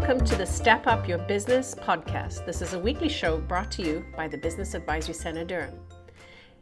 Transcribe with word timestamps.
Welcome 0.00 0.24
to 0.26 0.36
the 0.36 0.46
Step 0.46 0.86
Up 0.86 1.08
Your 1.08 1.18
Business 1.18 1.74
podcast. 1.74 2.46
This 2.46 2.62
is 2.62 2.72
a 2.72 2.78
weekly 2.78 3.08
show 3.08 3.38
brought 3.38 3.68
to 3.72 3.82
you 3.82 4.04
by 4.16 4.28
the 4.28 4.38
Business 4.38 4.74
Advisory 4.74 5.12
Center 5.12 5.44
Durham. 5.44 5.76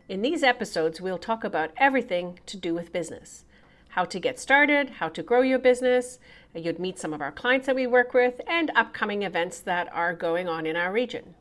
In 0.09 0.23
these 0.23 0.43
episodes, 0.43 1.03
we'll 1.03 1.19
talk 1.19 1.45
about 1.45 1.71
everything 1.77 2.41
to 2.47 2.57
do 2.57 2.73
with 2.73 2.95
business 2.95 3.45
how 3.91 4.07
to 4.07 4.19
get 4.19 4.41
started, 4.41 4.89
how 4.89 5.11
to 5.11 5.23
grow 5.23 5.43
your 5.43 5.59
business. 5.59 6.19
You'd 6.55 6.79
meet 6.79 6.99
some 6.99 7.13
of 7.13 7.21
our 7.21 7.31
clients 7.31 7.67
that 7.67 7.77
we 7.77 7.87
work 7.87 8.15
with, 8.15 8.41
and 8.47 8.73
upcoming 8.75 9.23
events 9.23 9.61
that 9.61 9.93
are 9.93 10.15
going 10.15 10.49
on 10.49 10.65
in 10.65 10.75
our 10.75 10.91
region. 10.91 11.35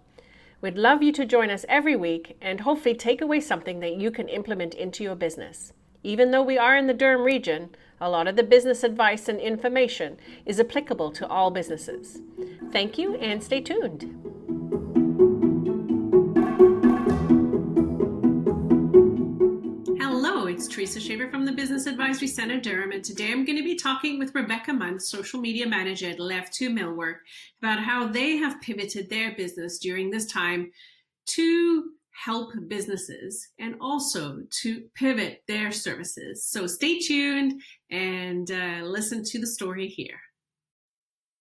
We'd 0.60 0.78
love 0.78 1.02
you 1.02 1.14
to 1.14 1.26
join 1.26 1.50
us 1.50 1.66
every 1.70 1.96
week 1.96 2.36
and 2.42 2.60
hopefully 2.60 2.96
take 2.96 3.22
away 3.22 3.40
something 3.40 3.80
that 3.80 3.96
you 3.96 4.12
can 4.12 4.28
implement 4.28 4.74
into 4.74 5.02
your 5.02 5.16
business. 5.16 5.72
Even 6.06 6.30
though 6.30 6.44
we 6.44 6.56
are 6.56 6.78
in 6.78 6.86
the 6.86 6.94
Durham 6.94 7.24
region, 7.24 7.72
a 8.00 8.12
lot 8.12 8.28
of 8.28 8.36
the 8.36 8.44
business 8.44 8.84
advice 8.84 9.28
and 9.28 9.40
information 9.40 10.18
is 10.46 10.60
applicable 10.60 11.10
to 11.10 11.28
all 11.28 11.50
businesses. 11.50 12.20
Thank 12.72 13.00
you 13.00 13.16
and 13.16 13.44
stay 13.44 13.60
tuned. 13.60 14.04
Hello, 20.00 20.46
it's 20.46 20.68
Teresa 20.68 21.00
Shaver 21.00 21.32
from 21.32 21.44
the 21.44 21.52
Business 21.52 21.88
Advisory 21.88 22.28
Center 22.28 22.62
Durham, 22.62 22.92
and 22.92 23.04
today 23.04 23.32
I'm 23.32 23.44
going 23.44 23.58
to 23.58 23.64
be 23.64 23.76
talking 23.76 24.20
with 24.20 24.36
Rebecca 24.36 24.74
Munn, 24.74 25.00
social 25.00 25.42
media 25.42 25.66
manager 25.66 26.12
at 26.12 26.20
Lev 26.20 26.52
2 26.52 26.70
Millwork, 26.70 27.16
about 27.64 27.80
how 27.80 28.08
they 28.08 28.38
have 28.38 28.62
pivoted 28.62 29.10
their 29.10 29.36
business 29.36 29.80
during 29.80 30.12
this 30.12 30.28
time 30.28 30.72
to 31.30 31.90
help 32.26 32.52
businesses 32.68 33.50
and 33.60 33.76
also 33.80 34.40
to 34.50 34.82
pivot 34.96 35.44
their 35.48 35.72
services. 35.72 36.48
So 36.50 36.66
stay 36.66 36.98
tuned 36.98 37.62
and 37.92 38.50
uh, 38.50 38.82
listen 38.84 39.24
to 39.24 39.40
the 39.40 39.46
story 39.48 39.88
here. 39.88 40.20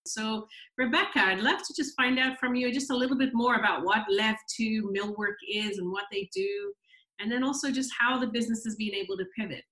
So, 0.06 0.46
Rebecca, 0.76 1.20
I'd 1.20 1.40
love 1.40 1.60
to 1.66 1.74
just 1.74 1.96
find 1.96 2.18
out 2.18 2.38
from 2.38 2.54
you 2.54 2.70
just 2.70 2.90
a 2.90 2.96
little 2.96 3.16
bit 3.16 3.30
more 3.32 3.54
about 3.54 3.84
what 3.84 4.02
Lev 4.10 4.36
2 4.54 4.92
Millwork 4.94 5.36
is 5.50 5.78
and 5.78 5.90
what 5.90 6.04
they 6.12 6.28
do, 6.34 6.74
and 7.20 7.32
then 7.32 7.42
also 7.42 7.70
just 7.70 7.90
how 7.98 8.20
the 8.20 8.26
business 8.26 8.66
is 8.66 8.76
being 8.76 8.92
able 8.92 9.16
to 9.16 9.24
pivot. 9.38 9.64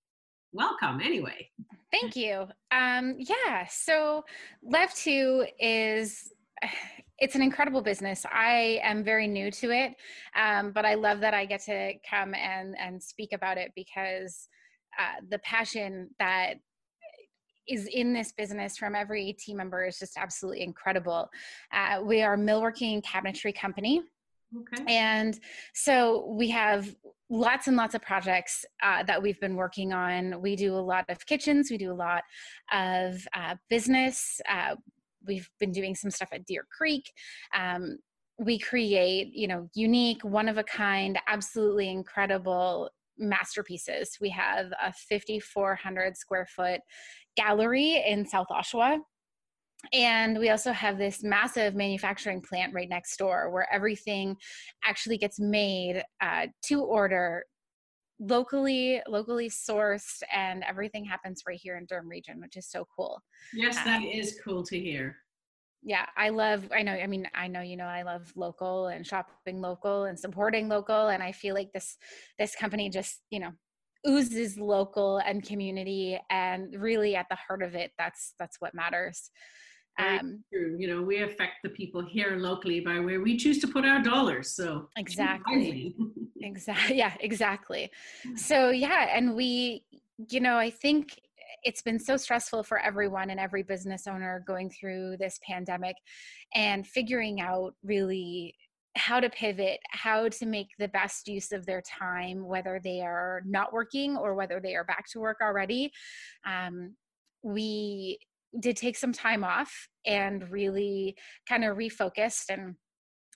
Welcome, 0.52 1.02
anyway. 1.02 1.50
Thank 1.90 2.16
you. 2.16 2.46
Um, 2.70 3.16
yeah, 3.18 3.66
so 3.68 4.24
Lev 4.62 4.94
2 4.94 5.46
is 5.60 6.32
it's 7.22 7.36
an 7.36 7.42
incredible 7.42 7.82
business. 7.82 8.26
I 8.32 8.80
am 8.82 9.04
very 9.04 9.28
new 9.28 9.48
to 9.52 9.70
it, 9.70 9.94
um, 10.36 10.72
but 10.72 10.84
I 10.84 10.94
love 10.94 11.20
that 11.20 11.34
I 11.34 11.46
get 11.46 11.62
to 11.66 11.92
come 12.08 12.34
and 12.34 12.76
and 12.76 13.00
speak 13.00 13.32
about 13.32 13.58
it 13.58 13.70
because 13.76 14.48
uh, 14.98 15.20
the 15.30 15.38
passion 15.38 16.10
that 16.18 16.54
is 17.68 17.86
in 17.86 18.12
this 18.12 18.32
business 18.32 18.76
from 18.76 18.96
every 18.96 19.34
team 19.34 19.58
member 19.58 19.86
is 19.86 20.00
just 20.00 20.16
absolutely 20.16 20.62
incredible. 20.62 21.30
Uh, 21.72 22.00
we 22.02 22.22
are 22.22 22.34
a 22.34 22.38
millworking 22.38 23.00
cabinetry 23.04 23.54
company. 23.54 24.02
Okay. 24.58 24.84
And 24.88 25.38
so 25.74 26.26
we 26.26 26.50
have 26.50 26.92
lots 27.30 27.68
and 27.68 27.76
lots 27.76 27.94
of 27.94 28.02
projects 28.02 28.64
uh, 28.82 29.04
that 29.04 29.22
we've 29.22 29.40
been 29.40 29.54
working 29.54 29.92
on. 29.92 30.42
We 30.42 30.56
do 30.56 30.74
a 30.74 30.84
lot 30.92 31.04
of 31.08 31.24
kitchens, 31.24 31.70
we 31.70 31.78
do 31.78 31.92
a 31.92 31.94
lot 31.94 32.24
of 32.72 33.24
uh, 33.32 33.54
business. 33.70 34.40
We've 35.26 35.48
been 35.58 35.72
doing 35.72 35.94
some 35.94 36.10
stuff 36.10 36.28
at 36.32 36.44
Deer 36.46 36.66
Creek. 36.76 37.10
Um, 37.56 37.98
we 38.38 38.58
create, 38.58 39.32
you 39.32 39.46
know, 39.46 39.68
unique, 39.74 40.24
one 40.24 40.48
of 40.48 40.58
a 40.58 40.64
kind, 40.64 41.18
absolutely 41.28 41.90
incredible 41.90 42.90
masterpieces. 43.18 44.16
We 44.20 44.30
have 44.30 44.72
a 44.82 44.92
5,400 44.92 46.16
square 46.16 46.46
foot 46.46 46.80
gallery 47.36 48.02
in 48.06 48.26
South 48.26 48.48
Oshawa. 48.50 48.98
And 49.92 50.38
we 50.38 50.50
also 50.50 50.72
have 50.72 50.96
this 50.96 51.24
massive 51.24 51.74
manufacturing 51.74 52.40
plant 52.40 52.72
right 52.72 52.88
next 52.88 53.16
door 53.16 53.50
where 53.50 53.66
everything 53.72 54.36
actually 54.84 55.18
gets 55.18 55.40
made 55.40 56.04
uh, 56.20 56.46
to 56.66 56.82
order 56.82 57.44
locally 58.20 59.00
locally 59.08 59.48
sourced 59.48 60.22
and 60.32 60.62
everything 60.68 61.04
happens 61.04 61.42
right 61.46 61.58
here 61.60 61.76
in 61.76 61.84
durham 61.86 62.08
region 62.08 62.40
which 62.40 62.56
is 62.56 62.68
so 62.68 62.86
cool 62.96 63.20
yes 63.52 63.78
um, 63.78 63.84
that 63.84 64.02
is 64.04 64.38
cool 64.44 64.62
to 64.62 64.78
hear 64.78 65.16
yeah 65.82 66.06
i 66.16 66.28
love 66.28 66.68
i 66.74 66.82
know 66.82 66.92
i 66.92 67.06
mean 67.06 67.28
i 67.34 67.46
know 67.46 67.60
you 67.60 67.76
know 67.76 67.86
i 67.86 68.02
love 68.02 68.32
local 68.36 68.86
and 68.86 69.06
shopping 69.06 69.60
local 69.60 70.04
and 70.04 70.18
supporting 70.18 70.68
local 70.68 71.08
and 71.08 71.22
i 71.22 71.32
feel 71.32 71.54
like 71.54 71.72
this 71.72 71.96
this 72.38 72.54
company 72.54 72.88
just 72.88 73.20
you 73.30 73.40
know 73.40 73.50
oozes 74.08 74.58
local 74.58 75.18
and 75.18 75.44
community 75.44 76.18
and 76.30 76.74
really 76.80 77.14
at 77.14 77.26
the 77.30 77.36
heart 77.36 77.62
of 77.62 77.74
it 77.74 77.92
that's 77.98 78.34
that's 78.38 78.60
what 78.60 78.74
matters 78.74 79.30
um, 79.98 80.42
true. 80.52 80.76
You 80.78 80.88
know, 80.88 81.02
we 81.02 81.22
affect 81.22 81.56
the 81.62 81.68
people 81.68 82.04
here 82.04 82.36
locally 82.38 82.80
by 82.80 82.98
where 82.98 83.20
we 83.20 83.36
choose 83.36 83.58
to 83.58 83.68
put 83.68 83.84
our 83.84 84.02
dollars. 84.02 84.56
So 84.56 84.88
exactly, 84.96 85.94
exactly, 86.40 86.96
yeah, 86.96 87.12
exactly. 87.20 87.90
So 88.36 88.70
yeah, 88.70 89.08
and 89.14 89.36
we, 89.36 89.84
you 90.30 90.40
know, 90.40 90.56
I 90.56 90.70
think 90.70 91.20
it's 91.62 91.82
been 91.82 91.98
so 91.98 92.16
stressful 92.16 92.64
for 92.64 92.78
everyone 92.78 93.30
and 93.30 93.40
every 93.40 93.62
business 93.62 94.06
owner 94.06 94.44
going 94.46 94.70
through 94.70 95.16
this 95.18 95.38
pandemic, 95.46 95.96
and 96.54 96.86
figuring 96.86 97.40
out 97.40 97.74
really 97.82 98.54
how 98.96 99.20
to 99.20 99.30
pivot, 99.30 99.80
how 99.90 100.28
to 100.28 100.44
make 100.44 100.68
the 100.78 100.88
best 100.88 101.26
use 101.26 101.50
of 101.52 101.64
their 101.64 101.82
time, 101.82 102.44
whether 102.44 102.80
they 102.82 103.00
are 103.00 103.42
not 103.46 103.72
working 103.72 104.16
or 104.16 104.34
whether 104.34 104.60
they 104.60 104.74
are 104.74 104.84
back 104.84 105.06
to 105.10 105.20
work 105.20 105.38
already. 105.40 105.90
Um, 106.46 106.94
we 107.42 108.18
did 108.60 108.76
take 108.76 108.98
some 108.98 109.12
time 109.12 109.44
off 109.44 109.88
and 110.04 110.50
really 110.50 111.16
kind 111.48 111.64
of 111.64 111.78
refocused 111.78 112.50
and 112.50 112.74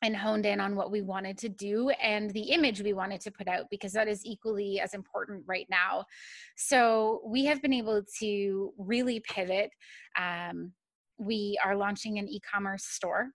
and 0.02 0.16
honed 0.16 0.44
in 0.44 0.60
on 0.60 0.76
what 0.76 0.90
we 0.90 1.00
wanted 1.00 1.38
to 1.38 1.48
do 1.48 1.90
and 2.02 2.30
the 2.30 2.50
image 2.50 2.82
we 2.82 2.92
wanted 2.92 3.20
to 3.22 3.30
put 3.30 3.48
out 3.48 3.64
because 3.70 3.92
that 3.92 4.08
is 4.08 4.24
equally 4.24 4.78
as 4.80 4.94
important 4.94 5.42
right 5.46 5.66
now. 5.70 6.04
So 6.56 7.22
we 7.24 7.46
have 7.46 7.62
been 7.62 7.72
able 7.72 8.02
to 8.20 8.72
really 8.78 9.20
pivot. 9.20 9.70
Um, 10.18 10.72
we 11.18 11.58
are 11.64 11.76
launching 11.76 12.18
an 12.18 12.28
e-commerce 12.28 12.84
store. 12.84 13.28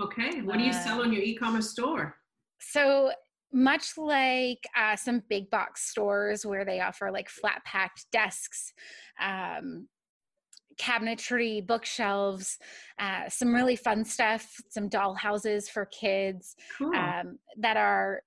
Okay, 0.00 0.40
what 0.42 0.58
do 0.58 0.64
you 0.64 0.72
sell 0.72 1.02
on 1.02 1.12
your 1.12 1.22
e-commerce 1.22 1.70
store? 1.70 2.16
So 2.60 3.12
much 3.52 3.96
like 3.96 4.66
uh, 4.76 4.96
some 4.96 5.22
big 5.28 5.50
box 5.50 5.88
stores 5.88 6.44
where 6.44 6.64
they 6.64 6.80
offer 6.80 7.10
like 7.10 7.28
flat 7.28 7.62
packed 7.64 8.06
desks 8.10 8.72
um, 9.20 9.88
cabinetry, 10.80 11.66
bookshelves, 11.66 12.58
uh, 12.98 13.28
some 13.28 13.54
really 13.54 13.76
fun 13.76 14.04
stuff, 14.04 14.56
some 14.68 14.88
doll 14.88 15.14
houses 15.14 15.68
for 15.68 15.86
kids 15.86 16.56
cool. 16.78 16.94
um, 16.94 17.38
that 17.58 17.76
are 17.76 18.22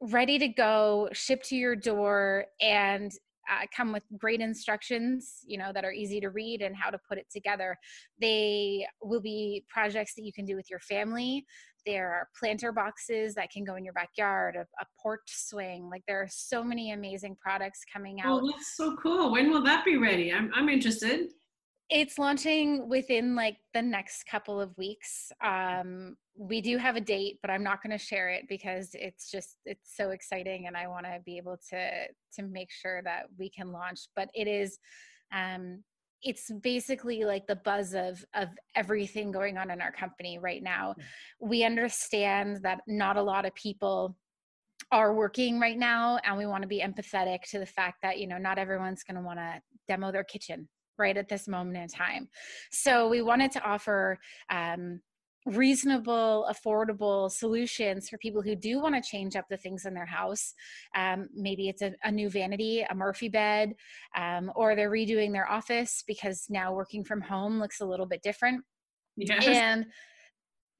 ready 0.00 0.38
to 0.38 0.48
go, 0.48 1.08
shipped 1.12 1.46
to 1.48 1.56
your 1.56 1.76
door, 1.76 2.46
and 2.60 3.12
uh, 3.50 3.66
come 3.76 3.92
with 3.92 4.04
great 4.16 4.40
instructions, 4.40 5.38
you 5.46 5.58
know, 5.58 5.72
that 5.72 5.84
are 5.84 5.92
easy 5.92 6.20
to 6.20 6.30
read 6.30 6.62
and 6.62 6.76
how 6.76 6.88
to 6.88 6.98
put 7.08 7.18
it 7.18 7.26
together. 7.32 7.76
They 8.20 8.86
will 9.02 9.20
be 9.20 9.64
projects 9.68 10.14
that 10.14 10.24
you 10.24 10.32
can 10.32 10.44
do 10.44 10.54
with 10.54 10.70
your 10.70 10.78
family. 10.80 11.44
There 11.86 12.12
are 12.12 12.28
planter 12.38 12.72
boxes 12.72 13.34
that 13.34 13.50
can 13.50 13.64
go 13.64 13.74
in 13.74 13.84
your 13.84 13.94
backyard, 13.94 14.54
a, 14.56 14.60
a 14.60 14.86
porch 15.02 15.20
swing. 15.26 15.88
Like 15.90 16.02
there 16.06 16.20
are 16.20 16.28
so 16.30 16.62
many 16.62 16.92
amazing 16.92 17.36
products 17.40 17.80
coming 17.92 18.18
oh, 18.24 18.28
out. 18.28 18.42
Oh, 18.42 18.50
that's 18.50 18.76
so 18.76 18.96
cool. 19.02 19.32
When 19.32 19.50
will 19.50 19.64
that 19.64 19.84
be 19.84 19.96
ready? 19.96 20.32
I'm, 20.32 20.50
I'm 20.54 20.68
interested 20.68 21.30
it's 21.90 22.18
launching 22.18 22.88
within 22.88 23.34
like 23.34 23.56
the 23.74 23.82
next 23.82 24.24
couple 24.24 24.60
of 24.60 24.76
weeks. 24.78 25.32
Um 25.44 26.16
we 26.36 26.62
do 26.62 26.78
have 26.78 26.96
a 26.96 27.00
date 27.02 27.38
but 27.42 27.50
i'm 27.50 27.62
not 27.62 27.82
going 27.82 27.90
to 27.90 28.02
share 28.02 28.30
it 28.30 28.46
because 28.48 28.90
it's 28.94 29.30
just 29.30 29.56
it's 29.66 29.94
so 29.94 30.08
exciting 30.08 30.68
and 30.68 30.74
i 30.74 30.86
want 30.86 31.04
to 31.04 31.18
be 31.26 31.36
able 31.36 31.58
to 31.68 32.06
to 32.34 32.42
make 32.42 32.70
sure 32.70 33.02
that 33.02 33.24
we 33.38 33.50
can 33.50 33.72
launch. 33.72 34.08
But 34.16 34.30
it 34.34 34.46
is 34.46 34.78
um 35.32 35.82
it's 36.22 36.50
basically 36.62 37.24
like 37.24 37.46
the 37.46 37.56
buzz 37.56 37.94
of 37.94 38.24
of 38.34 38.48
everything 38.74 39.32
going 39.32 39.56
on 39.56 39.70
in 39.70 39.80
our 39.80 39.92
company 39.92 40.38
right 40.38 40.62
now. 40.62 40.94
We 41.40 41.64
understand 41.64 42.60
that 42.62 42.80
not 42.86 43.16
a 43.16 43.22
lot 43.22 43.46
of 43.46 43.54
people 43.54 44.16
are 44.92 45.14
working 45.14 45.60
right 45.60 45.78
now 45.78 46.18
and 46.24 46.36
we 46.36 46.46
want 46.46 46.62
to 46.62 46.68
be 46.68 46.80
empathetic 46.80 47.42
to 47.50 47.58
the 47.58 47.66
fact 47.66 47.98
that 48.02 48.18
you 48.18 48.26
know 48.26 48.38
not 48.38 48.58
everyone's 48.58 49.04
going 49.04 49.14
to 49.14 49.22
want 49.22 49.38
to 49.38 49.60
demo 49.88 50.10
their 50.10 50.24
kitchen 50.24 50.68
right 51.00 51.16
at 51.16 51.28
this 51.28 51.48
moment 51.48 51.76
in 51.76 51.88
time. 51.88 52.28
So 52.70 53.08
we 53.08 53.22
wanted 53.22 53.50
to 53.52 53.62
offer 53.62 54.18
um, 54.50 55.00
reasonable, 55.46 56.46
affordable 56.50 57.30
solutions 57.30 58.08
for 58.08 58.18
people 58.18 58.42
who 58.42 58.54
do 58.54 58.80
want 58.80 58.94
to 58.94 59.00
change 59.00 59.36
up 59.36 59.46
the 59.48 59.56
things 59.56 59.86
in 59.86 59.94
their 59.94 60.06
house. 60.06 60.54
Um, 60.94 61.28
maybe 61.34 61.68
it's 61.68 61.82
a, 61.82 61.92
a, 62.04 62.12
new 62.12 62.28
vanity, 62.28 62.84
a 62.88 62.94
Murphy 62.94 63.28
bed, 63.28 63.74
um, 64.16 64.52
or 64.54 64.76
they're 64.76 64.90
redoing 64.90 65.32
their 65.32 65.50
office 65.50 66.04
because 66.06 66.46
now 66.50 66.74
working 66.74 67.04
from 67.04 67.22
home 67.22 67.58
looks 67.58 67.80
a 67.80 67.86
little 67.86 68.06
bit 68.06 68.22
different. 68.22 68.62
Yes. 69.16 69.46
And 69.46 69.86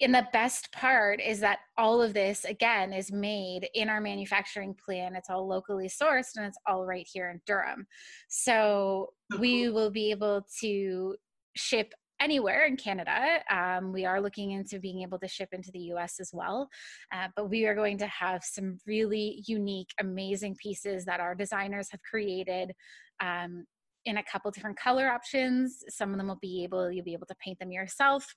and 0.00 0.14
the 0.14 0.26
best 0.32 0.72
part 0.72 1.20
is 1.20 1.40
that 1.40 1.58
all 1.76 2.00
of 2.00 2.14
this 2.14 2.44
again 2.44 2.92
is 2.92 3.12
made 3.12 3.68
in 3.74 3.88
our 3.88 4.00
manufacturing 4.00 4.74
plant 4.74 5.16
it's 5.16 5.30
all 5.30 5.46
locally 5.46 5.88
sourced 5.88 6.36
and 6.36 6.46
it's 6.46 6.58
all 6.66 6.86
right 6.86 7.08
here 7.12 7.30
in 7.30 7.40
durham 7.46 7.86
so 8.28 9.12
we 9.38 9.68
will 9.68 9.90
be 9.90 10.10
able 10.10 10.46
to 10.60 11.14
ship 11.56 11.92
anywhere 12.20 12.66
in 12.66 12.76
Canada. 12.76 13.40
Um, 13.50 13.92
we 13.92 14.04
are 14.04 14.20
looking 14.20 14.52
into 14.52 14.78
being 14.78 15.02
able 15.02 15.18
to 15.18 15.28
ship 15.28 15.48
into 15.52 15.70
the 15.72 15.92
US 15.94 16.20
as 16.20 16.30
well. 16.32 16.68
Uh, 17.12 17.28
but 17.34 17.48
we 17.48 17.64
are 17.64 17.74
going 17.74 17.98
to 17.98 18.06
have 18.06 18.44
some 18.44 18.78
really 18.86 19.42
unique, 19.46 19.88
amazing 19.98 20.56
pieces 20.62 21.06
that 21.06 21.20
our 21.20 21.34
designers 21.34 21.88
have 21.90 22.02
created. 22.02 22.72
Um, 23.20 23.64
in 24.06 24.16
a 24.16 24.24
couple 24.24 24.50
different 24.50 24.78
color 24.78 25.10
options. 25.10 25.84
Some 25.88 26.12
of 26.12 26.16
them 26.16 26.28
will 26.28 26.38
be 26.40 26.64
able, 26.64 26.90
you'll 26.90 27.04
be 27.04 27.12
able 27.12 27.26
to 27.26 27.34
paint 27.44 27.58
them 27.58 27.70
yourself 27.70 28.34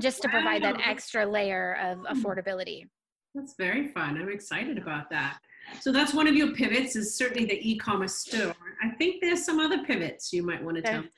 just 0.00 0.22
to 0.22 0.28
wow. 0.28 0.34
provide 0.34 0.62
that 0.62 0.80
extra 0.84 1.26
layer 1.26 1.76
of 1.82 1.98
hmm. 1.98 2.06
affordability. 2.06 2.84
That's 3.34 3.54
very 3.58 3.88
fun. 3.88 4.16
I'm 4.16 4.30
excited 4.30 4.78
about 4.78 5.10
that. 5.10 5.38
So 5.80 5.92
that's 5.92 6.14
one 6.14 6.26
of 6.26 6.34
your 6.34 6.52
pivots 6.54 6.96
is 6.96 7.18
certainly 7.18 7.44
the 7.44 7.70
e-commerce 7.70 8.18
store. 8.18 8.54
I 8.82 8.90
think 8.96 9.16
there's 9.20 9.44
some 9.44 9.58
other 9.58 9.84
pivots 9.84 10.32
you 10.32 10.42
might 10.42 10.62
want 10.62 10.76
to 10.76 10.82
tell 10.82 11.02
me. 11.02 11.08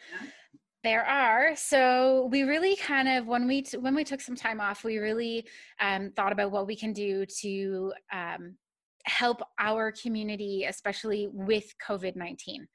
There 0.83 1.05
are. 1.05 1.55
So 1.55 2.29
we 2.33 2.43
really 2.43 2.77
kind 2.77 3.09
of 3.09 3.27
when 3.27 3.47
we 3.47 3.63
t- 3.63 3.77
when 3.77 3.95
we 3.95 4.05
took 4.05 4.21
some 4.21 4.37
time 4.37 4.61
off, 4.61 4.85
we 4.85 4.99
really 4.99 5.47
um, 5.81 6.13
thought 6.17 6.33
about 6.33 6.51
what 6.51 6.67
we 6.67 6.77
can 6.77 6.93
do 6.93 7.27
to 7.41 7.93
um, 8.13 8.57
help 9.05 9.43
our 9.59 9.93
community, 9.93 10.65
especially 10.65 11.29
with 11.33 11.67
COVID 11.87 12.17
nineteen. 12.17 12.67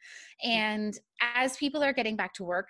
Mm. 0.46 0.50
And 0.50 1.00
as 1.36 1.58
people 1.58 1.82
are 1.84 1.94
getting 1.94 2.16
back 2.16 2.34
to 2.36 2.44
work, 2.44 2.70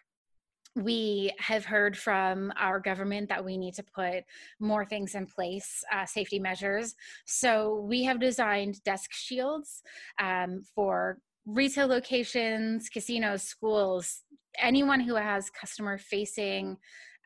we 0.75 1.31
have 1.37 1.65
heard 1.65 1.97
from 1.97 2.51
our 2.57 2.79
government 2.79 3.29
that 3.29 3.43
we 3.43 3.57
need 3.57 3.75
to 3.75 3.83
put 3.83 4.23
more 4.59 4.85
things 4.85 5.15
in 5.15 5.25
place, 5.27 5.83
uh, 5.91 6.05
safety 6.05 6.39
measures. 6.39 6.95
So 7.25 7.85
we 7.87 8.03
have 8.03 8.19
designed 8.19 8.83
desk 8.83 9.11
shields 9.13 9.83
um, 10.19 10.63
for 10.73 11.19
retail 11.45 11.87
locations, 11.87 12.89
casinos, 12.89 13.43
schools, 13.43 14.23
anyone 14.57 14.99
who 14.99 15.15
has 15.15 15.49
customer 15.49 15.97
facing 15.97 16.77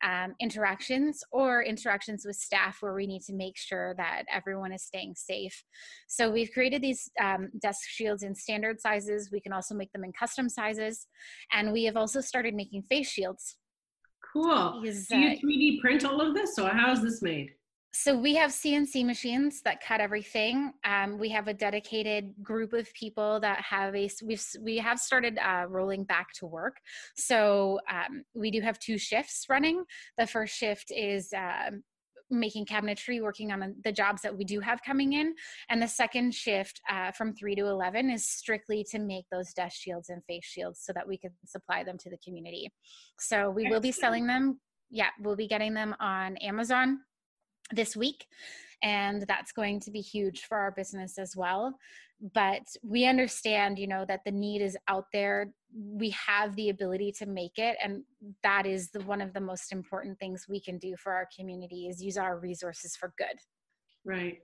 um, 0.04 0.34
interactions 0.40 1.22
or 1.32 1.62
interactions 1.62 2.24
with 2.26 2.36
staff 2.36 2.78
where 2.80 2.94
we 2.94 3.06
need 3.06 3.22
to 3.22 3.34
make 3.34 3.56
sure 3.56 3.94
that 3.96 4.24
everyone 4.32 4.72
is 4.72 4.82
staying 4.82 5.14
safe. 5.16 5.62
So 6.08 6.30
we've 6.30 6.50
created 6.52 6.82
these 6.82 7.10
um, 7.22 7.48
desk 7.60 7.80
shields 7.88 8.22
in 8.22 8.34
standard 8.34 8.80
sizes. 8.80 9.30
We 9.32 9.40
can 9.40 9.52
also 9.52 9.74
make 9.74 9.92
them 9.92 10.04
in 10.04 10.12
custom 10.12 10.48
sizes. 10.48 11.06
And 11.52 11.72
we 11.72 11.84
have 11.84 11.96
also 11.96 12.20
started 12.20 12.54
making 12.54 12.82
face 12.82 13.08
shields. 13.08 13.56
Cool. 14.32 14.82
Do 14.82 14.88
you 14.88 15.38
3D 15.38 15.80
print 15.80 16.04
all 16.04 16.20
of 16.20 16.34
this 16.34 16.58
or 16.58 16.68
how 16.68 16.92
is 16.92 17.02
this 17.02 17.22
made? 17.22 17.50
So 17.92 18.16
we 18.16 18.34
have 18.34 18.50
cnc 18.50 19.04
machines 19.04 19.62
that 19.62 19.82
cut 19.82 20.00
everything 20.00 20.72
um, 20.84 21.18
we 21.18 21.28
have 21.28 21.48
a 21.48 21.54
dedicated 21.54 22.32
group 22.42 22.72
of 22.72 22.92
people 22.94 23.40
that 23.40 23.60
have 23.60 23.94
a 23.94 24.08
we've 24.24 24.44
we 24.60 24.76
have 24.78 24.98
started 24.98 25.38
uh, 25.38 25.66
rolling 25.68 26.04
back 26.04 26.28
to 26.34 26.46
work. 26.46 26.76
So 27.16 27.80
um, 27.90 28.22
we 28.34 28.50
do 28.50 28.60
have 28.60 28.78
two 28.78 28.98
shifts 28.98 29.46
running. 29.48 29.84
The 30.16 30.26
first 30.26 30.54
shift 30.54 30.90
is 30.90 31.32
uh, 31.32 31.70
making 32.30 32.66
cabinetry 32.66 33.22
working 33.22 33.52
on 33.52 33.74
the 33.84 33.92
jobs 33.92 34.22
that 34.22 34.36
we 34.36 34.44
do 34.44 34.60
have 34.60 34.82
coming 34.82 35.14
in. 35.14 35.34
And 35.70 35.80
the 35.80 35.88
second 35.88 36.34
shift 36.34 36.80
uh, 36.90 37.10
from 37.12 37.34
3 37.34 37.54
to 37.56 37.66
11 37.66 38.10
is 38.10 38.28
strictly 38.28 38.84
to 38.90 38.98
make 38.98 39.24
those 39.32 39.54
desk 39.54 39.76
shields 39.80 40.10
and 40.10 40.22
face 40.26 40.44
shields 40.44 40.82
so 40.84 40.92
that 40.92 41.08
we 41.08 41.16
can 41.16 41.30
supply 41.46 41.84
them 41.84 41.96
to 41.98 42.10
the 42.10 42.18
community. 42.18 42.70
So 43.18 43.50
we 43.50 43.68
will 43.68 43.80
be 43.80 43.92
selling 43.92 44.26
them 44.26 44.60
yeah 44.90 45.08
we'll 45.20 45.36
be 45.36 45.46
getting 45.46 45.74
them 45.74 45.94
on 46.00 46.36
amazon 46.38 46.98
this 47.74 47.96
week 47.96 48.26
and 48.82 49.24
that's 49.26 49.52
going 49.52 49.80
to 49.80 49.90
be 49.90 50.00
huge 50.00 50.42
for 50.42 50.58
our 50.58 50.70
business 50.70 51.18
as 51.18 51.36
well. 51.36 51.74
But 52.34 52.62
we 52.82 53.06
understand 53.06 53.78
you 53.78 53.86
know 53.86 54.04
that 54.06 54.24
the 54.24 54.32
need 54.32 54.60
is 54.62 54.76
out 54.88 55.06
there. 55.12 55.50
We 55.72 56.10
have 56.10 56.54
the 56.56 56.70
ability 56.70 57.12
to 57.18 57.26
make 57.26 57.58
it 57.58 57.76
and 57.82 58.02
that 58.42 58.66
is 58.66 58.90
the 58.90 59.00
one 59.00 59.20
of 59.20 59.32
the 59.32 59.40
most 59.40 59.72
important 59.72 60.18
things 60.18 60.46
we 60.48 60.60
can 60.60 60.78
do 60.78 60.96
for 60.96 61.12
our 61.12 61.28
community 61.36 61.88
is 61.88 62.02
use 62.02 62.16
our 62.16 62.38
resources 62.38 62.96
for 62.96 63.12
good. 63.18 63.38
Right. 64.04 64.38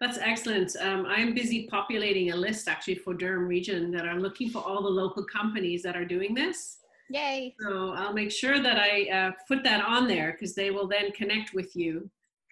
That's 0.00 0.18
excellent. 0.18 0.74
Um, 0.80 1.06
i'm 1.06 1.34
busy 1.34 1.66
populating 1.70 2.32
a 2.32 2.36
list 2.36 2.68
actually 2.68 2.96
for 2.96 3.14
durham 3.14 3.46
region 3.46 3.90
that 3.92 4.06
are 4.06 4.20
looking 4.20 4.50
for 4.50 4.58
all 4.58 4.82
the 4.82 4.88
local 4.88 5.24
companies 5.24 5.82
that 5.82 5.96
are 5.96 6.04
doing 6.04 6.34
this. 6.34 6.78
Yay. 7.10 7.54
So 7.60 7.94
i'll 7.96 8.12
make 8.12 8.32
sure 8.32 8.60
that 8.60 8.76
i 8.78 9.08
uh, 9.10 9.30
put 9.48 9.62
that 9.64 9.82
on 9.82 10.08
there 10.08 10.32
because 10.32 10.54
they 10.54 10.70
will 10.70 10.88
then 10.88 11.12
connect 11.12 11.54
with 11.54 11.74
you 11.74 12.10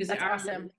because 0.09 0.49
awesome. 0.49 0.71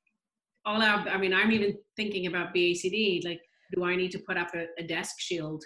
All 0.65 0.81
out. 0.81 1.09
I 1.09 1.17
mean, 1.17 1.33
I'm 1.33 1.51
even 1.51 1.77
thinking 1.97 2.27
about 2.27 2.53
BACD. 2.53 3.25
Like, 3.25 3.41
do 3.75 3.83
I 3.83 3.95
need 3.95 4.11
to 4.11 4.19
put 4.19 4.37
up 4.37 4.49
a, 4.55 4.65
a 4.79 4.83
desk 4.83 5.15
shield, 5.19 5.63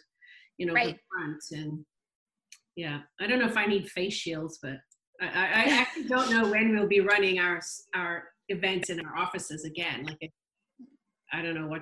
you 0.58 0.66
know, 0.66 0.74
right. 0.74 0.98
front? 1.12 1.44
And 1.52 1.86
yeah, 2.76 3.02
I 3.20 3.28
don't 3.28 3.40
know 3.40 3.48
if 3.48 3.58
I 3.58 3.66
need 3.66 3.90
face 3.90 4.14
shields, 4.14 4.60
but 4.62 4.78
I, 5.22 5.26
I, 5.26 5.46
I 5.46 5.64
actually 5.80 6.04
don't 6.08 6.32
know 6.32 6.50
when 6.50 6.76
we'll 6.76 6.88
be 6.88 7.02
running 7.02 7.40
our 7.40 7.62
our 7.96 8.24
events 8.50 8.90
in 8.90 9.00
our 9.06 9.18
offices 9.18 9.66
again. 9.66 10.06
Like, 10.06 10.32
I 11.34 11.42
don't 11.42 11.56
know 11.56 11.68
what. 11.68 11.82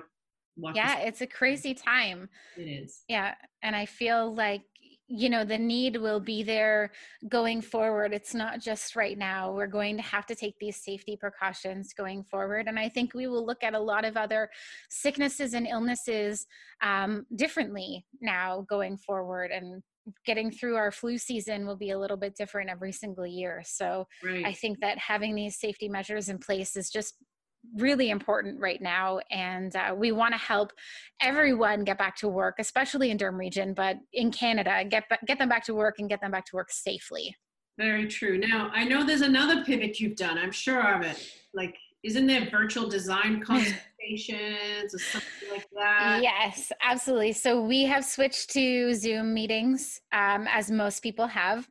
What 0.58 0.74
yeah, 0.74 1.00
it's 1.00 1.20
a 1.20 1.26
crazy 1.26 1.74
time. 1.74 2.30
It 2.56 2.62
is. 2.62 3.02
Yeah, 3.08 3.34
and 3.62 3.76
I 3.76 3.84
feel 3.84 4.34
like 4.34 4.62
you 5.08 5.28
know 5.28 5.44
the 5.44 5.58
need 5.58 5.96
will 5.96 6.20
be 6.20 6.42
there 6.42 6.92
going 7.28 7.60
forward. 7.60 8.12
It's 8.12 8.34
not 8.34 8.60
just 8.60 8.96
right 8.96 9.16
now. 9.16 9.52
We're 9.52 9.66
going 9.66 9.96
to 9.96 10.02
have 10.02 10.26
to 10.26 10.34
take 10.34 10.58
these 10.58 10.76
safety 10.76 11.16
precautions 11.16 11.92
going 11.92 12.24
forward 12.24 12.66
and 12.66 12.78
i 12.78 12.88
think 12.88 13.14
we 13.14 13.26
will 13.26 13.44
look 13.44 13.62
at 13.62 13.74
a 13.74 13.78
lot 13.78 14.04
of 14.04 14.16
other 14.16 14.48
sicknesses 14.90 15.54
and 15.54 15.66
illnesses 15.66 16.46
um, 16.82 17.26
differently 17.34 18.04
now 18.20 18.64
going 18.68 18.96
forward 18.96 19.50
and 19.50 19.82
getting 20.24 20.52
through 20.52 20.76
our 20.76 20.92
flu 20.92 21.18
season 21.18 21.66
will 21.66 21.76
be 21.76 21.90
a 21.90 21.98
little 21.98 22.16
bit 22.16 22.36
different 22.36 22.70
every 22.70 22.92
single 22.92 23.26
year. 23.26 23.62
So 23.64 24.06
right. 24.24 24.44
i 24.44 24.52
think 24.52 24.80
that 24.80 24.98
having 24.98 25.34
these 25.34 25.58
safety 25.58 25.88
measures 25.88 26.28
in 26.28 26.38
place 26.38 26.76
is 26.76 26.90
just 26.90 27.14
really 27.74 28.10
important 28.10 28.60
right 28.60 28.80
now 28.80 29.18
and 29.30 29.74
uh, 29.76 29.94
we 29.96 30.12
want 30.12 30.32
to 30.32 30.38
help 30.38 30.72
everyone 31.20 31.84
get 31.84 31.98
back 31.98 32.16
to 32.16 32.28
work 32.28 32.56
especially 32.58 33.10
in 33.10 33.16
durham 33.16 33.36
region 33.36 33.74
but 33.74 33.96
in 34.12 34.30
canada 34.30 34.84
get 34.88 35.04
get 35.26 35.38
them 35.38 35.48
back 35.48 35.64
to 35.64 35.74
work 35.74 35.96
and 35.98 36.08
get 36.08 36.20
them 36.20 36.30
back 36.30 36.44
to 36.44 36.56
work 36.56 36.70
safely. 36.70 37.34
Very 37.78 38.06
true. 38.08 38.38
Now 38.38 38.70
i 38.72 38.84
know 38.84 39.04
there's 39.04 39.20
another 39.20 39.64
pivot 39.64 40.00
you've 40.00 40.16
done 40.16 40.38
i'm 40.38 40.52
sure 40.52 40.94
of 40.94 41.02
it. 41.02 41.30
Like 41.54 41.76
isn't 42.02 42.26
there 42.26 42.48
virtual 42.50 42.88
design 42.88 43.42
consultations 43.42 44.94
or 44.94 44.98
something 44.98 45.50
like 45.50 45.66
that? 45.76 46.20
Yes 46.22 46.70
absolutely. 46.82 47.32
So 47.32 47.60
we 47.60 47.82
have 47.84 48.04
switched 48.04 48.50
to 48.50 48.94
zoom 48.94 49.34
meetings 49.34 50.00
um, 50.12 50.46
as 50.48 50.70
most 50.70 51.02
people 51.02 51.26
have. 51.26 51.68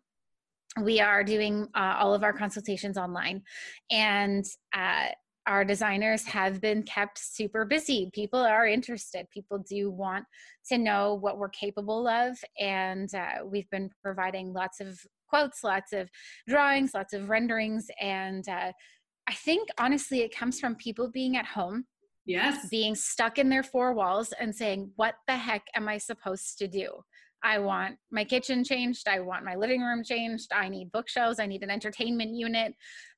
We 0.82 1.00
are 1.00 1.24
doing 1.24 1.70
uh, 1.74 1.96
all 1.98 2.14
of 2.14 2.24
our 2.24 2.34
consultations 2.34 2.98
online. 2.98 3.44
And 3.90 4.44
uh, 4.74 5.08
our 5.48 5.64
designers 5.64 6.25
have 6.25 6.60
been 6.60 6.84
kept 6.84 7.20
super 7.20 7.66
busy. 7.66 8.10
People 8.14 8.40
are 8.40 8.66
interested. 8.66 9.30
People 9.30 9.60
do 9.60 9.92
want 9.92 10.25
to 10.70 10.78
know 10.78 11.14
what 11.16 11.38
we're 11.38 11.50
capable 11.50 12.08
of. 12.08 12.38
And 12.60 13.14
uh, 13.14 13.46
we've 13.46 13.70
been 13.70 13.90
providing 14.04 14.54
lots 14.54 14.80
of 14.80 15.00
quotes, 15.30 15.64
lots 15.64 15.94
of 15.94 16.10
drawings, 16.48 16.94
lots 16.94 17.14
of 17.14 17.30
renderings. 17.30 17.88
And 18.02 18.48
uh, 18.50 18.72
I 19.28 19.34
think 19.34 19.70
honestly, 19.78 20.22
it 20.22 20.36
comes 20.36 20.60
from 20.60 20.75
people 20.75 21.10
being 21.12 21.38
at 21.38 21.46
home. 21.46 21.86
Yes. 22.25 22.68
Being 22.70 22.96
stuck 22.96 23.38
in 23.38 23.50
their 23.50 23.62
four 23.62 23.94
walls 23.94 24.34
and 24.40 24.56
saying, 24.56 24.90
What 24.96 25.14
the 25.28 25.36
heck 25.36 25.62
am 25.75 25.88
I 25.88 26.00
supposed 26.00 26.58
to 26.58 26.68
do? 26.68 26.90
I 27.44 27.60
want 27.60 27.98
my 28.10 28.24
kitchen 28.24 28.64
changed. 28.64 29.08
I 29.08 29.20
want 29.20 29.46
my 29.46 29.54
living 29.54 29.82
room 29.82 30.04
changed. 30.04 30.52
I 30.52 30.68
need 30.68 30.92
bookshelves. 30.92 31.40
I 31.40 31.46
need 31.46 31.62
an 31.62 31.70
entertainment 31.70 32.34
unit. 32.34 32.74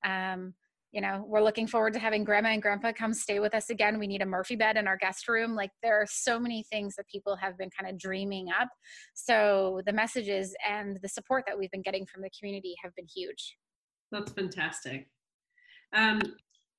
Um, 0.05 0.53
you 0.97 1.01
know 1.01 1.23
we're 1.27 1.43
looking 1.43 1.67
forward 1.67 1.93
to 1.93 1.99
having 1.99 2.23
grandma 2.23 2.49
and 2.49 2.61
grandpa 2.61 2.91
come 2.91 3.13
stay 3.13 3.39
with 3.39 3.53
us 3.53 3.69
again. 3.69 3.99
We 3.99 4.07
need 4.07 4.23
a 4.23 4.25
murphy 4.25 4.55
bed 4.55 4.77
in 4.77 4.87
our 4.87 4.97
guest 4.97 5.27
room. 5.27 5.53
Like 5.53 5.69
there 5.83 5.95
are 6.01 6.07
so 6.09 6.39
many 6.39 6.63
things 6.71 6.95
that 6.95 7.07
people 7.07 7.35
have 7.35 7.55
been 7.55 7.69
kind 7.69 7.87
of 7.87 7.99
dreaming 7.99 8.47
up. 8.49 8.67
So 9.13 9.81
the 9.85 9.93
messages 9.93 10.55
and 10.67 10.97
the 11.03 11.07
support 11.07 11.43
that 11.45 11.55
we've 11.55 11.69
been 11.69 11.83
getting 11.83 12.07
from 12.07 12.23
the 12.23 12.31
community 12.31 12.73
have 12.81 12.95
been 12.95 13.05
huge. 13.15 13.57
That's 14.11 14.31
fantastic. 14.31 15.07
Um, 15.93 16.19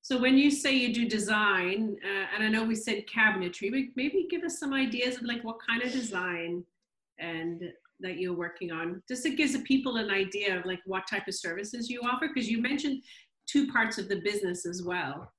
so 0.01 0.19
when 0.19 0.37
you 0.37 0.51
say 0.51 0.73
you 0.73 0.93
do 0.93 1.07
design 1.07 1.95
uh, 2.03 2.25
and 2.33 2.43
i 2.43 2.47
know 2.47 2.63
we 2.63 2.73
said 2.73 3.03
cabinetry 3.05 3.69
maybe 3.97 4.27
give 4.29 4.43
us 4.43 4.57
some 4.57 4.73
ideas 4.73 5.17
of 5.17 5.23
like 5.23 5.43
what 5.43 5.57
kind 5.67 5.83
of 5.83 5.91
design 5.91 6.63
and 7.19 7.61
that 7.99 8.17
you're 8.17 8.35
working 8.35 8.71
on. 8.71 9.01
Just 9.07 9.25
it 9.25 9.35
gives 9.35 9.53
the 9.53 9.59
people 9.59 9.97
an 9.97 10.09
idea 10.09 10.57
of 10.57 10.65
like 10.65 10.79
what 10.85 11.07
type 11.07 11.27
of 11.27 11.35
services 11.35 11.89
you 11.89 12.01
offer 12.01 12.29
because 12.33 12.49
you 12.49 12.61
mentioned 12.61 13.03
two 13.49 13.67
parts 13.67 13.97
of 13.97 14.09
the 14.09 14.21
business 14.21 14.65
as 14.65 14.83
well. 14.83 15.31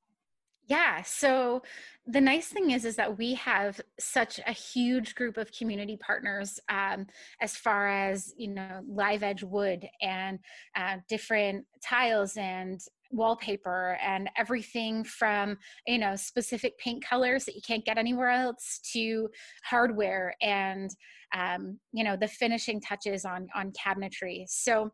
Yeah. 0.71 1.03
So 1.03 1.63
the 2.07 2.21
nice 2.21 2.47
thing 2.47 2.71
is, 2.71 2.85
is 2.85 2.95
that 2.95 3.19
we 3.19 3.35
have 3.35 3.81
such 3.99 4.39
a 4.47 4.53
huge 4.53 5.17
group 5.17 5.37
of 5.37 5.51
community 5.51 5.97
partners 5.97 6.61
um, 6.69 7.09
as 7.41 7.57
far 7.57 7.89
as 7.89 8.33
you 8.37 8.55
know, 8.55 8.81
live 8.87 9.25
edge 9.25 9.43
wood 9.43 9.85
and 10.01 10.39
uh, 10.77 10.99
different 11.09 11.67
tiles 11.83 12.37
and 12.37 12.81
wallpaper 13.11 13.99
and 14.01 14.31
everything 14.37 15.03
from 15.03 15.59
you 15.85 15.99
know 15.99 16.15
specific 16.15 16.79
paint 16.79 17.05
colors 17.05 17.45
that 17.45 17.57
you 17.57 17.61
can't 17.67 17.85
get 17.85 17.99
anywhere 17.99 18.31
else 18.31 18.79
to 18.93 19.29
hardware 19.65 20.33
and 20.41 20.91
um, 21.35 21.79
you 21.93 22.05
know 22.05 22.17
the 22.17 22.29
finishing 22.29 22.81
touches 22.81 23.25
on 23.25 23.49
on 23.57 23.73
cabinetry 23.73 24.45
so 24.47 24.91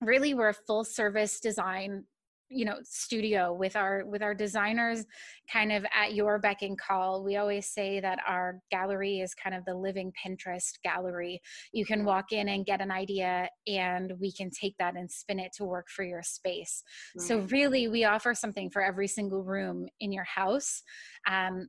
really 0.00 0.32
we're 0.32 0.48
a 0.48 0.54
full 0.66 0.84
service 0.84 1.38
design 1.38 2.02
you 2.50 2.64
know 2.64 2.76
studio 2.82 3.52
with 3.52 3.76
our 3.76 4.04
with 4.04 4.22
our 4.22 4.34
designers 4.34 5.04
kind 5.50 5.72
of 5.72 5.84
at 5.94 6.14
your 6.14 6.38
beck 6.38 6.62
and 6.62 6.78
call. 6.78 7.24
We 7.24 7.36
always 7.36 7.66
say 7.66 8.00
that 8.00 8.18
our 8.26 8.60
gallery 8.70 9.20
is 9.20 9.34
kind 9.34 9.54
of 9.54 9.64
the 9.64 9.74
living 9.74 10.12
pinterest 10.24 10.72
gallery. 10.84 11.40
You 11.72 11.84
can 11.84 12.04
walk 12.04 12.32
in 12.32 12.48
and 12.48 12.66
get 12.66 12.80
an 12.80 12.90
idea 12.90 13.48
and 13.66 14.12
we 14.20 14.32
can 14.32 14.50
take 14.50 14.74
that 14.78 14.96
and 14.96 15.10
spin 15.10 15.38
it 15.38 15.52
to 15.56 15.64
work 15.64 15.88
for 15.88 16.04
your 16.04 16.22
space. 16.22 16.82
Right. 17.16 17.26
so 17.26 17.40
really 17.50 17.88
we 17.88 18.04
offer 18.04 18.34
something 18.34 18.70
for 18.70 18.82
every 18.82 19.08
single 19.08 19.42
room 19.42 19.86
in 20.00 20.12
your 20.12 20.24
house. 20.24 20.82
Um, 21.28 21.68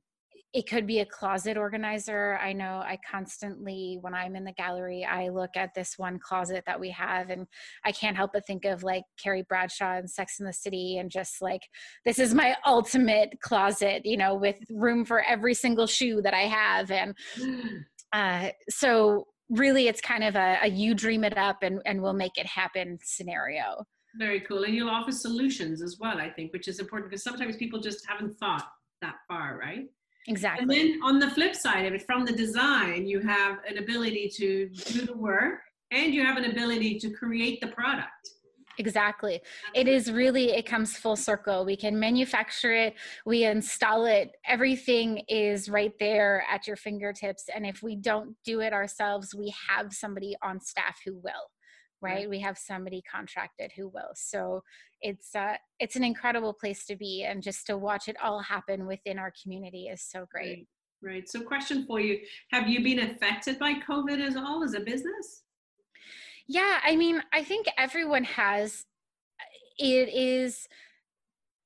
it 0.54 0.68
could 0.68 0.86
be 0.86 1.00
a 1.00 1.06
closet 1.06 1.56
organizer. 1.56 2.38
I 2.42 2.52
know 2.52 2.84
I 2.86 3.00
constantly, 3.10 3.98
when 4.02 4.14
I'm 4.14 4.36
in 4.36 4.44
the 4.44 4.52
gallery, 4.52 5.06
I 5.06 5.30
look 5.30 5.52
at 5.56 5.74
this 5.74 5.98
one 5.98 6.20
closet 6.20 6.64
that 6.68 6.80
we 6.80 6.90
have, 6.92 7.30
and 7.30 7.48
I 7.86 7.94
can't 7.94 8.18
help 8.18 8.32
but 8.34 8.46
think 8.46 8.66
of 8.66 8.84
like 8.84 9.04
Carrie 9.22 9.46
Bradshaw 9.48 9.98
and 9.98 10.10
Sex 10.10 10.40
in 10.40 10.46
the 10.46 10.52
City, 10.52 10.98
and 10.98 11.10
just 11.10 11.42
like, 11.42 11.62
this 12.04 12.20
is 12.20 12.34
my 12.34 12.56
ultimate 12.66 13.40
closet, 13.42 14.06
you 14.06 14.18
know, 14.18 14.36
with 14.36 14.58
room 14.70 15.06
for 15.06 15.24
every 15.24 15.54
single 15.54 15.88
shoe 15.88 16.22
that 16.22 16.34
I 16.34 16.42
have. 16.42 16.92
And 16.92 17.16
uh, 18.14 18.50
so, 18.70 19.28
really, 19.50 19.88
it's 19.88 20.02
kind 20.02 20.24
of 20.24 20.36
a, 20.36 20.58
a 20.64 20.68
you 20.70 20.94
dream 20.94 21.24
it 21.24 21.38
up 21.38 21.58
and, 21.62 21.82
and 21.86 22.02
we'll 22.02 22.14
make 22.14 22.38
it 22.38 22.46
happen 22.46 22.98
scenario. 23.04 23.86
Very 24.18 24.42
cool. 24.42 24.64
And 24.64 24.76
you'll 24.76 24.90
offer 24.90 25.12
solutions 25.12 25.82
as 25.82 25.98
well, 26.00 26.18
I 26.18 26.30
think, 26.30 26.52
which 26.52 26.68
is 26.68 26.80
important 26.80 27.10
because 27.10 27.24
sometimes 27.24 27.56
people 27.56 27.80
just 27.80 28.06
haven't 28.06 28.38
thought 28.38 28.68
that 29.02 29.16
far, 29.30 29.58
right? 29.58 29.86
Exactly. 30.28 30.62
And 30.62 30.72
then 30.72 31.00
on 31.04 31.20
the 31.20 31.30
flip 31.32 31.56
side 31.56 31.86
of 31.86 31.94
it, 31.94 32.04
from 32.04 32.26
the 32.26 32.34
design, 32.34 33.08
you 33.08 33.20
have 33.22 33.58
an 33.68 33.78
ability 33.78 34.30
to 34.36 34.70
do 34.70 35.06
the 35.06 35.18
work 35.18 35.62
and 35.92 36.14
you 36.14 36.24
have 36.24 36.38
an 36.38 36.46
ability 36.46 37.00
to 37.00 37.10
create 37.10 37.60
the 37.60 37.68
product. 37.68 38.30
Exactly. 38.78 39.42
It 39.76 39.88
is 39.88 40.12
really, 40.12 40.52
it 40.52 40.66
comes 40.66 40.96
full 40.96 41.16
circle. 41.16 41.66
We 41.66 41.76
can 41.76 42.00
manufacture 42.00 42.74
it, 42.74 42.96
we 43.26 43.44
install 43.44 44.06
it, 44.06 44.32
everything 44.48 45.24
is 45.28 45.70
right 45.70 45.94
there 46.00 46.46
at 46.50 46.68
your 46.68 46.78
fingertips. 46.78 47.46
And 47.54 47.66
if 47.66 47.84
we 47.84 47.96
don't 47.96 48.36
do 48.46 48.62
it 48.62 48.74
ourselves, 48.74 49.36
we 49.36 49.54
have 49.70 49.94
somebody 49.94 50.36
on 50.42 50.62
staff 50.62 51.00
who 51.06 51.16
will 51.16 51.52
right? 52.02 52.30
We 52.30 52.40
have 52.40 52.58
somebody 52.58 53.04
contracted 53.10 53.72
who 53.76 53.88
will. 53.90 54.12
So 54.16 54.64
it's 55.02 55.36
uh 55.36 55.56
it's 55.80 55.96
an 55.96 56.04
incredible 56.04 56.54
place 56.54 56.86
to 56.86 56.96
be 56.96 57.24
and 57.24 57.42
just 57.42 57.66
to 57.68 57.78
watch 57.78 58.08
it 58.08 58.16
all 58.22 58.40
happen 58.40 58.86
within 58.86 59.18
our 59.18 59.34
community 59.42 59.88
is 59.88 60.02
so 60.02 60.26
great. 60.32 60.68
Right, 61.02 61.14
right. 61.14 61.30
so 61.30 61.42
question 61.42 61.86
for 61.86 62.00
you. 62.00 62.20
Have 62.52 62.68
you 62.68 62.84
been 62.84 63.00
affected 63.00 63.58
by 63.60 63.76
covid 63.88 64.26
as 64.26 64.36
all 64.36 64.64
as 64.64 64.74
a 64.74 64.80
business? 64.80 65.44
Yeah 66.48 66.80
i 66.84 66.96
mean 66.96 67.22
i 67.34 67.44
think 67.44 67.68
everyone 67.78 68.24
has. 68.24 68.86
It 69.80 70.10
is 70.10 70.68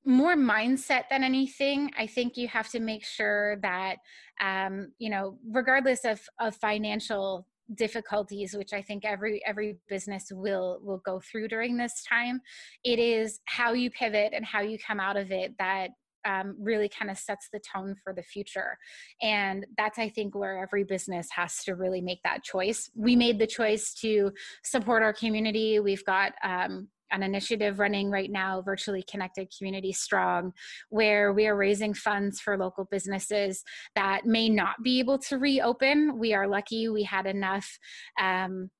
more 0.06 0.36
mindset 0.36 1.08
than 1.10 1.24
anything. 1.24 1.90
I 1.98 2.06
think 2.06 2.36
you 2.36 2.48
have 2.48 2.70
to 2.70 2.80
make 2.80 3.04
sure 3.04 3.56
that 3.56 3.96
um, 4.40 4.92
you 4.98 5.10
know 5.10 5.38
regardless 5.50 6.04
of 6.04 6.20
of 6.40 6.56
financial 6.56 7.46
difficulties 7.74 8.54
which 8.56 8.72
i 8.72 8.80
think 8.80 9.04
every 9.04 9.42
every 9.44 9.76
business 9.88 10.26
will 10.30 10.78
will 10.82 11.02
go 11.04 11.20
through 11.20 11.48
during 11.48 11.76
this 11.76 12.04
time 12.08 12.40
it 12.84 12.98
is 12.98 13.40
how 13.46 13.72
you 13.72 13.90
pivot 13.90 14.32
and 14.34 14.44
how 14.44 14.60
you 14.60 14.78
come 14.86 15.00
out 15.00 15.16
of 15.16 15.30
it 15.32 15.52
that 15.58 15.90
um, 16.26 16.56
really 16.58 16.88
kind 16.88 17.10
of 17.10 17.16
sets 17.16 17.48
the 17.52 17.60
tone 17.60 17.94
for 18.02 18.12
the 18.12 18.22
future. 18.22 18.76
And 19.22 19.64
that's, 19.78 19.98
I 19.98 20.08
think, 20.08 20.34
where 20.34 20.60
every 20.60 20.84
business 20.84 21.28
has 21.30 21.62
to 21.64 21.74
really 21.74 22.00
make 22.00 22.18
that 22.24 22.42
choice. 22.42 22.90
We 22.94 23.16
made 23.16 23.38
the 23.38 23.46
choice 23.46 23.94
to 24.00 24.32
support 24.64 25.02
our 25.02 25.12
community. 25.12 25.78
We've 25.78 26.04
got 26.04 26.32
um, 26.42 26.88
an 27.10 27.22
initiative 27.22 27.78
running 27.78 28.10
right 28.10 28.30
now, 28.30 28.62
Virtually 28.62 29.04
Connected 29.08 29.52
Community 29.56 29.92
Strong, 29.92 30.52
where 30.90 31.32
we 31.32 31.46
are 31.46 31.56
raising 31.56 31.94
funds 31.94 32.40
for 32.40 32.56
local 32.56 32.86
businesses 32.90 33.62
that 33.94 34.26
may 34.26 34.48
not 34.48 34.82
be 34.82 34.98
able 34.98 35.18
to 35.18 35.38
reopen. 35.38 36.18
We 36.18 36.34
are 36.34 36.48
lucky 36.48 36.88
we 36.88 37.04
had 37.04 37.26
enough. 37.26 37.78
Um, 38.20 38.70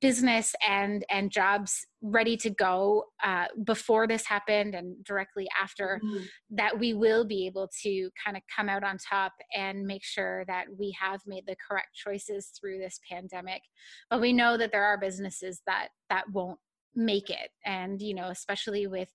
business 0.00 0.52
and 0.68 1.04
and 1.10 1.30
jobs 1.30 1.86
ready 2.02 2.36
to 2.36 2.50
go 2.50 3.04
uh, 3.22 3.46
before 3.64 4.06
this 4.06 4.26
happened 4.26 4.74
and 4.74 5.02
directly 5.04 5.46
after 5.60 6.00
mm-hmm. 6.04 6.24
that 6.50 6.78
we 6.78 6.92
will 6.92 7.24
be 7.24 7.46
able 7.46 7.70
to 7.82 8.10
kind 8.22 8.36
of 8.36 8.42
come 8.54 8.68
out 8.68 8.82
on 8.82 8.98
top 8.98 9.32
and 9.56 9.86
make 9.86 10.04
sure 10.04 10.44
that 10.46 10.64
we 10.76 10.94
have 11.00 11.20
made 11.26 11.44
the 11.46 11.56
correct 11.66 11.94
choices 11.94 12.50
through 12.58 12.78
this 12.78 12.98
pandemic 13.08 13.62
but 14.10 14.20
we 14.20 14.32
know 14.32 14.56
that 14.56 14.72
there 14.72 14.84
are 14.84 14.98
businesses 14.98 15.62
that 15.66 15.88
that 16.10 16.24
won't 16.32 16.58
make 16.94 17.30
it. 17.30 17.50
And 17.64 18.00
you 18.00 18.14
know 18.14 18.28
especially 18.28 18.86
with 18.86 19.12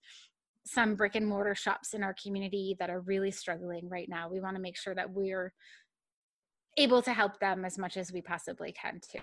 some 0.65 0.95
brick 0.95 1.15
and 1.15 1.25
mortar 1.25 1.55
shops 1.55 1.93
in 1.93 2.03
our 2.03 2.15
community 2.21 2.75
that 2.79 2.89
are 2.89 2.99
really 3.01 3.31
struggling 3.31 3.87
right 3.87 4.09
now 4.09 4.29
we 4.29 4.41
want 4.41 4.55
to 4.55 4.61
make 4.61 4.77
sure 4.77 4.93
that 4.93 5.09
we're 5.09 5.53
able 6.75 7.01
to 7.01 7.13
help 7.13 7.39
them 7.39 7.63
as 7.63 7.77
much 7.77 7.95
as 7.97 8.11
we 8.11 8.21
possibly 8.21 8.73
can 8.73 8.99
too. 8.99 9.21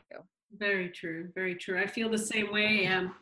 Very 0.56 0.88
true 0.88 1.28
very 1.34 1.54
true. 1.54 1.78
I 1.78 1.86
feel 1.86 2.08
the 2.08 2.18
same 2.18 2.52
way 2.52 2.86
um, 2.86 3.14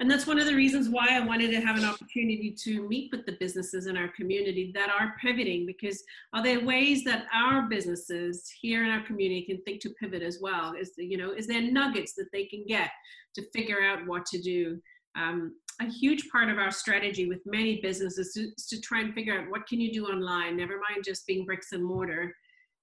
and 0.00 0.10
that's 0.10 0.26
one 0.26 0.38
of 0.38 0.46
the 0.46 0.54
reasons 0.54 0.88
why 0.88 1.06
i 1.10 1.20
wanted 1.20 1.50
to 1.50 1.60
have 1.60 1.76
an 1.76 1.84
opportunity 1.84 2.50
to 2.50 2.88
meet 2.88 3.10
with 3.12 3.24
the 3.26 3.36
businesses 3.38 3.86
in 3.86 3.96
our 3.96 4.08
community 4.08 4.72
that 4.74 4.90
are 4.90 5.14
pivoting 5.20 5.66
because 5.66 6.02
are 6.32 6.42
there 6.42 6.64
ways 6.64 7.04
that 7.04 7.26
our 7.32 7.62
businesses 7.62 8.50
here 8.60 8.84
in 8.84 8.90
our 8.90 9.04
community 9.04 9.42
can 9.42 9.60
think 9.62 9.80
to 9.80 9.90
pivot 9.90 10.22
as 10.22 10.38
well? 10.40 10.74
Is 10.78 10.92
you 10.96 11.16
know 11.16 11.32
is 11.32 11.46
there 11.46 11.62
nuggets 11.62 12.14
that 12.14 12.30
they 12.32 12.44
can 12.44 12.64
get 12.66 12.90
to 13.34 13.42
figure 13.52 13.82
out 13.82 14.06
what 14.06 14.26
to 14.26 14.40
do? 14.40 14.80
Um, 15.16 15.54
a 15.80 15.86
huge 15.86 16.28
part 16.30 16.50
of 16.50 16.58
our 16.58 16.70
strategy 16.70 17.26
with 17.26 17.40
many 17.46 17.80
businesses 17.80 18.36
is 18.36 18.66
to 18.66 18.80
try 18.80 19.00
and 19.00 19.14
figure 19.14 19.38
out 19.38 19.50
what 19.50 19.66
can 19.66 19.80
you 19.80 19.92
do 19.92 20.06
online 20.06 20.56
never 20.56 20.74
mind 20.74 21.04
just 21.04 21.26
being 21.26 21.44
bricks 21.44 21.72
and 21.72 21.84
mortar. 21.84 22.34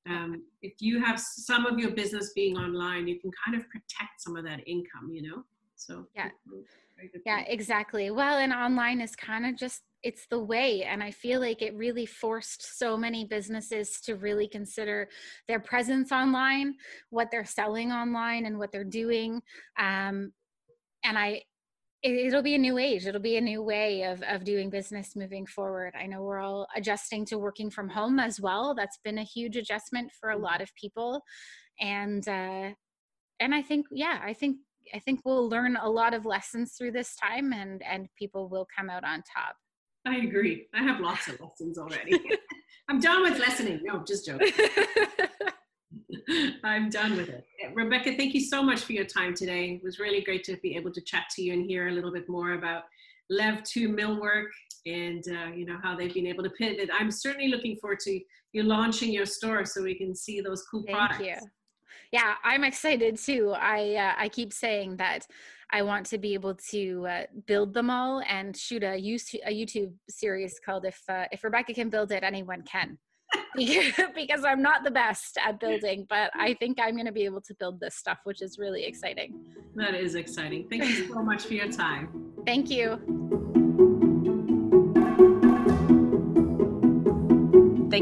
Um, 0.10 0.44
if 0.62 0.74
you 0.80 1.04
have 1.04 1.20
some 1.20 1.66
of 1.66 1.78
your 1.80 1.92
business 1.92 2.32
being 2.34 2.58
online 2.58 3.08
you 3.08 3.20
can 3.20 3.32
kind 3.46 3.60
of 3.60 3.68
protect 3.70 4.20
some 4.20 4.36
of 4.36 4.44
that 4.46 4.62
income 4.68 5.12
you 5.12 5.30
know? 5.30 5.44
So 5.76 6.08
yeah 6.16 6.30
yeah 7.26 7.44
exactly. 7.48 8.12
Well 8.12 8.38
and 8.38 8.54
online 8.54 9.02
is 9.02 9.16
kind 9.16 9.46
of 9.46 9.58
just 9.58 9.82
it's 10.04 10.28
the 10.28 10.38
way 10.40 10.84
and 10.84 11.02
i 11.02 11.10
feel 11.10 11.42
like 11.42 11.64
it 11.64 11.76
really 11.76 12.06
forced 12.06 12.78
so 12.78 12.96
many 12.96 13.26
businesses 13.26 14.00
to 14.00 14.16
really 14.16 14.48
consider 14.48 15.10
their 15.48 15.60
presence 15.60 16.12
online 16.12 16.76
what 17.10 17.30
they're 17.32 17.44
selling 17.44 17.92
online 17.92 18.46
and 18.46 18.60
what 18.60 18.72
they're 18.72 18.84
doing 18.84 19.42
um, 19.80 20.32
and 21.04 21.18
i 21.18 21.42
it, 22.04 22.32
will 22.32 22.44
be 22.44 22.54
a 22.54 22.60
new 22.60 22.78
age. 22.78 23.08
It'll 23.08 23.20
be 23.20 23.38
a 23.38 23.42
new 23.42 23.64
way 23.64 24.04
of, 24.04 24.22
of 24.22 24.44
doing 24.44 24.70
business 24.70 25.16
moving 25.16 25.48
forward. 25.48 25.96
I 26.00 26.06
know 26.06 26.22
we're 26.22 26.40
all 26.40 26.68
adjusting 26.76 27.26
to 27.26 27.40
working 27.40 27.72
from 27.72 27.90
home 27.90 28.20
as 28.20 28.40
well. 28.40 28.76
That's 28.76 29.00
been 29.04 29.18
a 29.18 29.24
huge 29.24 29.58
adjustment 29.58 30.12
for 30.18 30.30
a 30.30 30.36
mm-hmm. 30.36 30.44
lot 30.44 30.62
of 30.62 30.74
people 30.76 31.24
and 31.80 32.28
uh, 32.28 32.70
and 33.40 33.54
i 33.54 33.62
think 33.62 33.86
yeah 33.92 34.20
i 34.24 34.34
think 34.34 34.58
I 34.94 35.00
think 35.00 35.22
we'll 35.26 35.50
learn 35.50 35.78
a 35.78 35.90
lot 35.90 36.14
of 36.14 36.26
lessons 36.26 36.74
through 36.78 36.92
this 36.92 37.16
time 37.16 37.54
and 37.54 37.82
and 37.84 38.08
people 38.18 38.50
will 38.50 38.68
come 38.76 38.90
out 38.90 39.04
on 39.04 39.24
top. 39.24 39.56
I 40.06 40.18
agree. 40.18 40.68
I 40.74 40.84
have 40.84 41.00
lots 41.00 41.28
of 41.28 41.40
lessons 41.40 41.78
already. 41.78 42.20
I'm 42.90 43.00
done 43.00 43.24
with 43.24 43.42
lessoning. 43.42 43.82
No, 43.84 44.04
just 44.08 44.26
joking. 44.26 44.54
I'm 46.64 46.90
done 46.90 47.18
with 47.18 47.30
it. 47.30 47.46
Rebecca, 47.74 48.16
thank 48.16 48.34
you 48.34 48.40
so 48.40 48.64
much 48.64 48.82
for 48.82 48.94
your 48.94 49.06
time 49.06 49.34
today. 49.34 49.72
It 49.72 49.84
was 49.84 50.00
really 50.00 50.22
great 50.22 50.44
to 50.46 50.56
be 50.58 50.76
able 50.76 50.92
to 50.94 51.02
chat 51.02 51.26
to 51.36 51.42
you 51.42 51.54
and 51.54 51.66
hear 51.66 51.90
a 51.90 51.92
little 51.92 52.14
bit 52.14 52.30
more 52.30 52.54
about 52.54 52.84
Lev 53.30 53.64
2 53.64 53.90
Millwork 53.90 54.48
and 54.86 55.24
uh, 55.28 55.48
you 55.54 55.66
know 55.66 55.78
how 55.84 55.98
they've 55.98 56.14
been 56.14 56.28
able 56.28 56.44
to 56.44 56.50
pivot. 56.52 56.90
I'm 56.98 57.12
certainly 57.12 57.50
looking 57.50 57.76
forward 57.78 58.00
to 58.02 58.20
you 58.54 58.64
launching 58.64 59.12
your 59.12 59.26
store 59.26 59.66
so 59.66 59.84
we 59.84 59.96
can 59.96 60.16
see 60.16 60.40
those 60.40 60.64
cool 60.72 60.84
thank 60.86 60.98
products. 60.98 61.26
You 61.26 61.36
yeah 62.12 62.36
i'm 62.44 62.64
excited 62.64 63.18
too. 63.18 63.54
I 63.56 63.96
uh, 63.96 64.14
i 64.18 64.30
keep 64.30 64.54
saying 64.54 64.98
that 64.98 65.28
i 65.72 65.82
want 65.82 66.06
to 66.08 66.18
be 66.18 66.34
able 66.34 66.56
to 66.72 67.08
uh, 67.08 67.24
build 67.46 67.74
them 67.74 67.90
all 67.90 68.22
and 68.28 68.56
shoot 68.56 68.84
a 68.84 69.02
youtube, 69.02 69.40
a 69.46 69.52
YouTube 69.52 69.94
series 70.10 70.60
called 70.64 70.86
if 70.86 71.02
uh, 71.10 71.26
if 71.32 71.44
rebecca 71.44 71.74
can 71.74 71.90
build 71.90 72.12
it 72.12 72.24
anyone 72.24 72.64
can. 72.64 72.98
Because 74.16 74.44
i'm 74.46 74.62
not 74.62 74.84
the 74.84 74.92
best 74.92 75.38
at 75.44 75.60
building 75.60 76.06
but 76.10 76.32
i 76.36 76.54
think 76.60 76.80
i'm 76.80 76.96
going 76.96 77.06
to 77.06 77.12
be 77.12 77.26
able 77.26 77.42
to 77.42 77.54
build 77.56 77.80
this 77.80 77.96
stuff 77.96 78.20
which 78.24 78.42
is 78.42 78.58
really 78.58 78.86
exciting. 78.86 79.34
That 79.76 79.94
is 79.94 80.16
exciting. 80.16 80.68
Thank 80.70 80.86
you 80.86 81.08
so 81.08 81.22
much 81.22 81.44
for 81.46 81.54
your 81.54 81.72
time. 81.72 82.34
Thank 82.46 82.70
you 82.70 83.57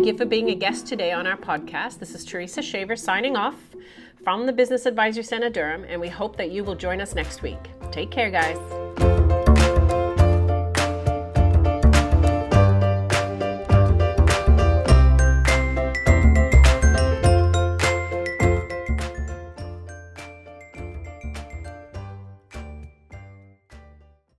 Thank 0.06 0.20
you 0.20 0.24
for 0.24 0.30
being 0.30 0.52
a 0.52 0.54
guest 0.56 0.86
today 0.86 1.14
on 1.14 1.26
our 1.26 1.36
podcast. 1.36 1.98
This 1.98 2.14
is 2.14 2.24
Teresa 2.24 2.62
Shaver 2.62 2.96
signing 2.96 3.36
off 3.36 3.56
from 4.24 4.46
the 4.46 4.54
Business 4.54 4.86
Advisory 4.86 5.24
Center 5.24 5.50
Durham, 5.50 5.84
and 5.90 6.00
we 6.00 6.10
hope 6.10 6.38
that 6.38 6.52
you 6.52 6.64
will 6.64 6.76
join 6.76 7.02
us 7.02 7.16
next 7.16 7.42
week. 7.42 7.58
Take 7.92 8.12
care, 8.12 8.30
guys. 8.30 8.85